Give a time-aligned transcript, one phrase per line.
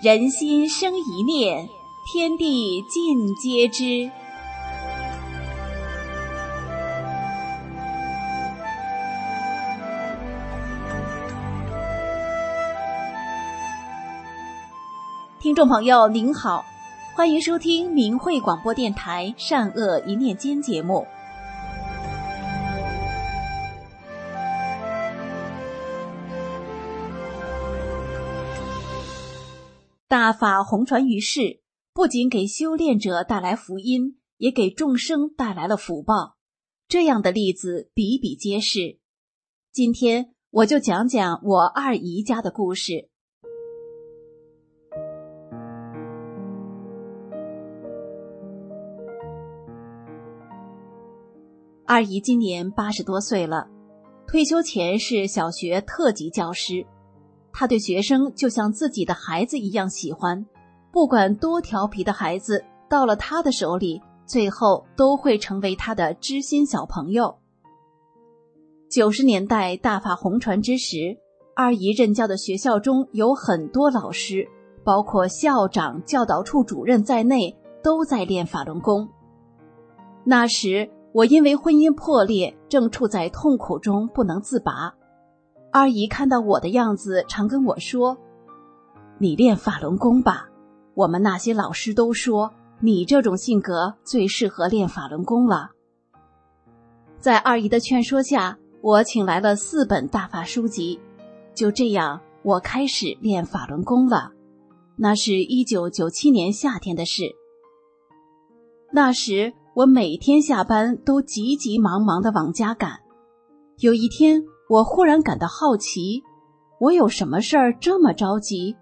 [0.00, 1.68] 人心生一念，
[2.04, 4.08] 天地尽皆知。
[15.40, 16.64] 听众朋友您好，
[17.16, 21.04] 欢迎收听明慧广播电台《善恶一念间》节目。
[30.10, 31.60] 大法红传于世，
[31.92, 36.38] 不仅给修炼者带来福音，也给众生带来了福报。
[36.88, 39.00] 这样的例子比比皆是。
[39.70, 43.10] 今天我就讲讲我二姨家的故事。
[51.84, 53.68] 二姨今年八十多岁了，
[54.26, 56.86] 退休前是小学特级教师。
[57.58, 60.46] 他对学生就像自己的孩子一样喜欢，
[60.92, 67.36] 不管多调皮的孩子，到了他的手里，最后都会成为他的知心小朋友。
[68.88, 71.18] 九十年代大法红传之时，
[71.56, 74.46] 二姨任教的学校中有很多老师，
[74.84, 79.08] 包括校长、教导处主任在内，都在练法轮功。
[80.22, 84.94] 那时我因为婚姻破裂，正处在痛苦中不能自拔。
[85.78, 88.18] 二姨看到我的样子，常跟我说
[89.18, 90.48] ：“你练法轮功吧。”
[90.92, 95.70] 我们那些老师都说你这种性格最适合练法轮功了。
[97.20, 100.98] 在二姨的劝说下，我请来了四本大法书籍，
[101.54, 104.32] 就这样，我开始练法轮功了。
[104.96, 107.22] 那是一九九七年夏天的事。
[108.90, 112.98] 那时我每天下班都急急忙忙的往家赶。
[113.78, 114.42] 有一天。
[114.68, 116.22] 我忽然感到好奇，
[116.78, 118.76] 我有什么事儿这么着急？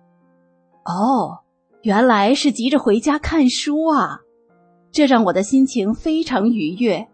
[0.84, 1.38] 哦，
[1.82, 4.20] 原来是急着回家看书啊！
[4.90, 7.06] 这让我的心情非常愉悦。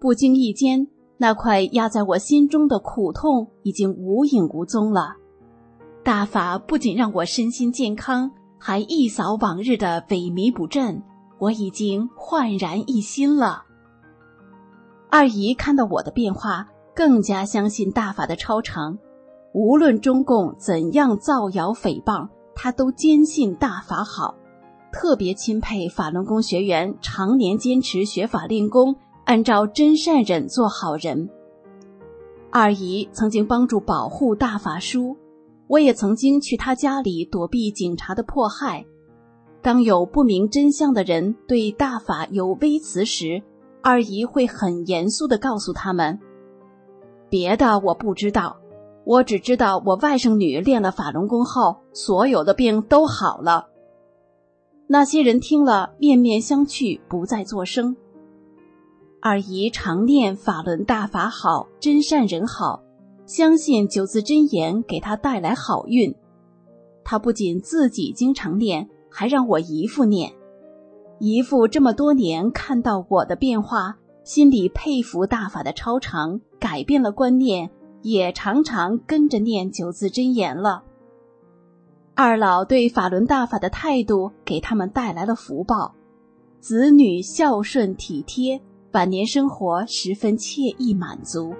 [0.00, 5.14] 不经意间，那块压在我心中的苦痛已经无影无踪了。
[6.02, 11.00] 大法不仅让我身心健康，还一扫往日的萎靡不振，
[11.38, 13.62] 我已经焕然一新了。
[15.10, 16.68] 二姨看到我的变化。
[16.96, 18.98] 更加相信大法的超常，
[19.52, 24.34] 无论中共怎样造谣诽谤，他都坚信大法好，
[24.90, 28.96] 特别钦佩法轮功学员常年坚持学法练功，
[29.26, 31.28] 按照真善忍做好人。
[32.50, 35.14] 二姨曾经帮助保护大法书，
[35.66, 38.86] 我也曾经去他家里躲避警察的迫害。
[39.60, 43.42] 当有不明真相的人对大法有微词时，
[43.82, 46.18] 二姨会很严肃地告诉他们。
[47.36, 48.56] 别的我不知道，
[49.04, 53.66] 我只知道我外甥女练了法轮功后，所有的病都好了。
[54.86, 57.94] 那些人听了，面面相觑，不再作声。
[59.20, 62.82] 二姨常念法轮大法好，真善人好，
[63.26, 66.14] 相信九字真言给她带来好运。
[67.04, 70.32] 她不仅自己经常念，还让我姨父念。
[71.18, 73.98] 姨父这么多年看到我的变化。
[74.26, 77.70] 心里佩服大法的超常，改变了观念，
[78.02, 80.82] 也常常跟着念九字真言了。
[82.16, 85.94] 二老对法轮大法的态度，给他们带来了福报，
[86.58, 88.60] 子女孝顺体贴，
[88.94, 91.54] 晚年生活十分惬意满足。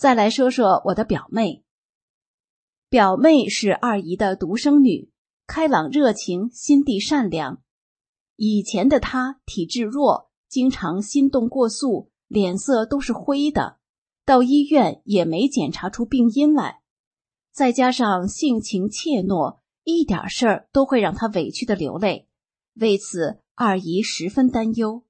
[0.00, 1.62] 再来说说我的表妹。
[2.88, 5.10] 表妹是二姨的独生女，
[5.46, 7.60] 开朗热情，心地善良。
[8.36, 13.76] 以前的她体质弱，经常心动过速，脸色都是灰的，
[14.24, 16.80] 到医院也没检查出病因来。
[17.52, 22.26] 再加上性情怯懦，一点事儿都会让她委屈的流泪。
[22.72, 25.04] 为此，二姨十分担忧。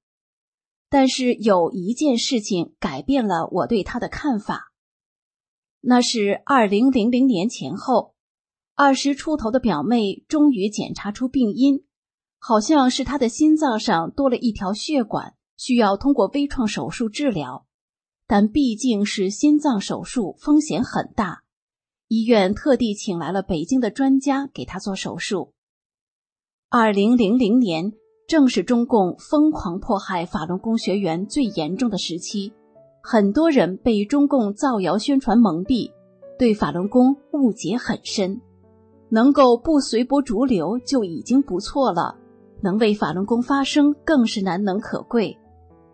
[0.89, 4.70] 但是有一件事情改变了我对她的看法。
[5.81, 8.15] 那是二零零零年前后，
[8.75, 11.85] 二十出头的表妹终于检查出病因，
[12.39, 17.67] 好像是她的心脏上多了一条血管，需要通过微创手术治疗。
[18.27, 21.43] 但毕竟是心脏手术，风险很大，
[22.07, 25.53] 医院特地请来了北京的专家给他做手术。
[26.69, 27.93] 二零零零年
[28.29, 32.53] 正是中共疯狂迫害法轮功学员最严重的时期，
[33.03, 35.91] 很多人被中共造谣宣传蒙蔽，
[36.39, 38.41] 对法轮功误解很深。
[39.09, 42.17] 能够不随波逐流就已经不错了，
[42.61, 45.37] 能为法轮功发声更是难能可贵。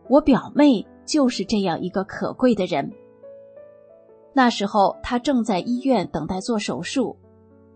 [0.08, 2.92] 我表妹就是这样一个可贵的人。
[4.34, 7.16] 那时候她正在医院等待做手术。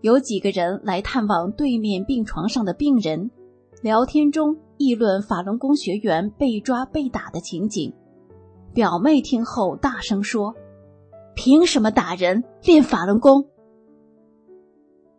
[0.01, 3.31] 有几个人来探望对面病床上的病人，
[3.81, 7.93] 聊天中议论法轮功学员被抓被打的情景。
[8.73, 10.55] 表妹听后大声说
[11.35, 12.43] ：“凭什么打人？
[12.63, 13.45] 练法轮功？”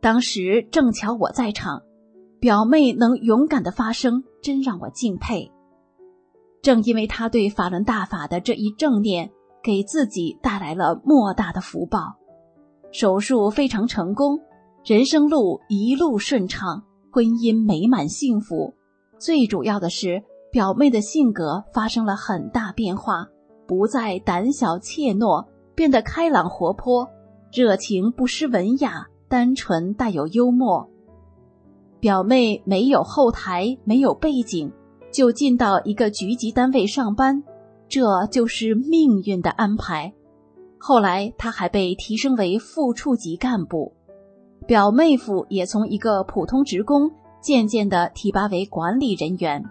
[0.00, 1.82] 当时正巧我在场，
[2.40, 5.52] 表妹能勇敢的发声，真让我敬佩。
[6.62, 9.31] 正因为她对法轮大法的这一正念，
[9.62, 12.16] 给自己带来了莫大的福报，
[12.90, 14.40] 手术非常成功。
[14.84, 16.82] 人生路一路顺畅，
[17.12, 18.75] 婚姻美满幸福。
[19.19, 23.28] 最主要的是，表妹的性格发生了很大变化，
[23.67, 27.09] 不再胆小怯懦，变得开朗活泼，
[27.53, 30.88] 热情不失文雅，单纯带有幽默。
[32.00, 34.73] 表妹没有后台，没有背景，
[35.12, 37.43] 就进到一个局级单位上班，
[37.88, 40.12] 这就是命运的安排。
[40.79, 43.93] 后来，她还被提升为副处级干部。
[44.67, 47.11] 表妹夫也从一个普通职工
[47.41, 49.62] 渐渐的提拔为管理人员。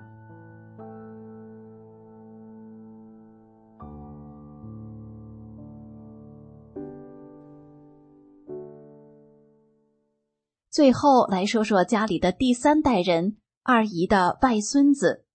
[10.71, 15.25] 最后来说说家里的第三代人二姨的外孙子。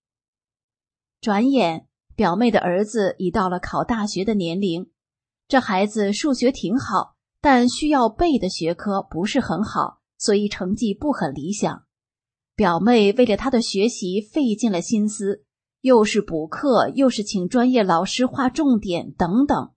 [1.21, 1.85] 转眼，
[2.15, 4.89] 表妹的儿子已到了考大学的年龄，
[5.47, 7.15] 这孩子数学挺好。
[7.39, 11.83] 但需要背的学科不是很好，所以成绩不很理想。
[12.55, 15.45] 表妹为了他的学习费尽了心思，
[15.81, 19.71] 又是补课，又是请专业老师划重点等等。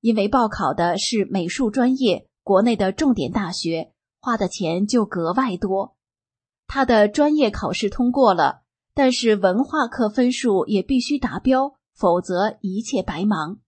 [0.00, 3.92] 因为报考的是美术专业，国内的重点大学，
[4.24, 5.98] 花的钱就格外多。
[6.66, 8.62] 他的专业考试通过了，
[8.94, 13.58] 但是文化课分数也必须达标，否则一切白忙。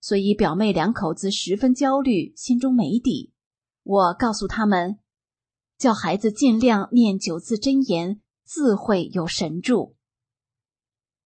[0.00, 3.32] 所以表妹两口子十分焦虑，心中没底。
[3.82, 5.00] 我告诉他们，
[5.76, 9.96] 叫孩子尽量念九字真言，自会有神助。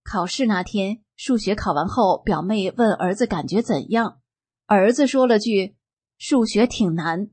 [0.03, 4.21] 考试那天，数学考完后，表妹问儿子感觉怎样，
[4.65, 5.75] 儿子说了句
[6.17, 7.29] ：“数学挺难。”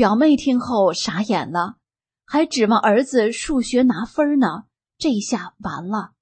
[0.00, 1.76] 表妹听后傻眼了，
[2.24, 4.64] 还指望儿子数学拿分呢。
[4.96, 6.12] 这下完了。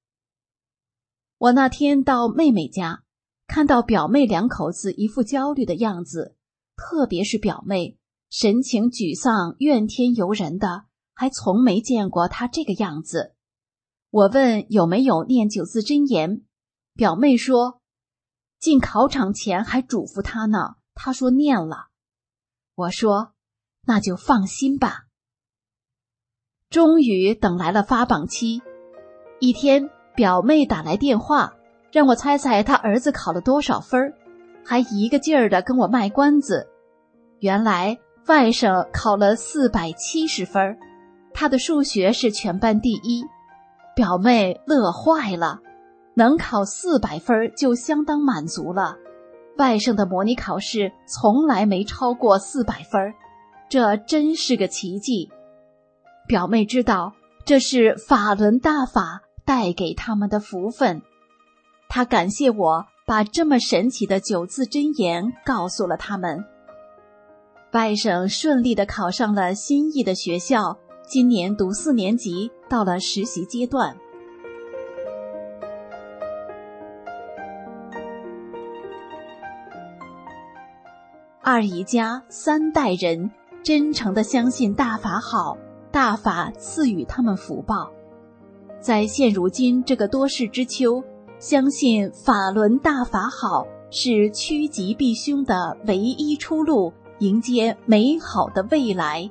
[1.36, 3.04] 我那天到妹妹家。
[3.46, 6.34] 看到表妹两口子一副焦虑的样子，
[6.74, 13.36] 特别是表妹神情沮丧、怨天尤人的，还从没见过她这个样子。
[14.10, 16.42] 我问有没有念九字真言，
[16.94, 17.80] 表妹说
[18.58, 20.74] 进考场前还嘱咐他呢。
[20.94, 21.90] 他说念了。
[22.74, 23.34] 我说
[23.88, 25.06] 那就放心吧。
[26.68, 28.60] 终于等来了发榜期，
[29.40, 31.54] 一天表妹打来电话。
[31.90, 34.12] 让我猜猜他儿子考了多少分儿，
[34.62, 36.68] 还一个劲儿的跟我卖关子。
[37.40, 40.78] 原来外甥考了四百七十分，
[41.32, 43.24] 他的数学是全班第一。
[43.96, 45.60] 表妹乐坏了，
[46.14, 48.96] 能考四百分就相当满足了。
[49.56, 53.14] 外甥的模拟考试从来没超过四百分，
[53.68, 55.30] 这真是个奇迹。
[56.26, 61.02] 表妹知道这是法轮大法带给他们的福分。
[61.88, 66.44] 她感谢我把这么神奇的九字真言告诉了他们。
[67.72, 73.96] 外甥顺利的考上了心仪的学校，今年读四年级，到了实习阶段。
[81.42, 83.30] 二姨家三代人
[83.68, 85.58] 真诚的相信大法好，
[85.90, 87.90] 大法赐予他们福报，
[88.80, 91.04] 在现如今这个多事之秋。
[91.38, 99.30] 相信法轮大法好是趋吉避凶的唯一出路，迎接美好的未来。